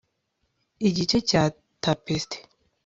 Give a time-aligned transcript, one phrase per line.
[0.87, 1.43] igice cya
[1.83, 2.37] tapeste